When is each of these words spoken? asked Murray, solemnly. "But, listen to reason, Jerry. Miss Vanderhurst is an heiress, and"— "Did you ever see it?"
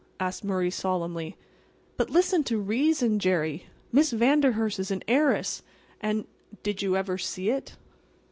asked 0.19 0.43
Murray, 0.43 0.71
solemnly. 0.71 1.37
"But, 1.95 2.09
listen 2.09 2.43
to 2.45 2.57
reason, 2.57 3.19
Jerry. 3.19 3.67
Miss 3.91 4.11
Vanderhurst 4.11 4.79
is 4.79 4.89
an 4.89 5.03
heiress, 5.07 5.61
and"— 6.01 6.25
"Did 6.63 6.81
you 6.81 6.97
ever 6.97 7.19
see 7.19 7.51
it?" 7.51 7.75